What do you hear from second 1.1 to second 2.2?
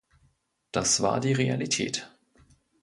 die Realität.